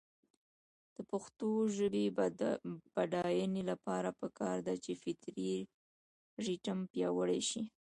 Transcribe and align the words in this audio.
د 0.95 0.97
پښتو 1.11 1.49
ژبې 1.77 2.05
د 2.41 2.41
بډاینې 2.93 3.63
لپاره 3.71 4.09
پکار 4.21 4.57
ده 4.67 4.73
چې 4.83 4.91
فطري 5.01 5.53
ریتم 6.45 6.79
پیاوړی 6.91 7.41
شي. 7.49 7.63